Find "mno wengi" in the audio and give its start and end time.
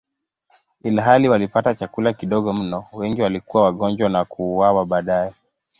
2.53-3.21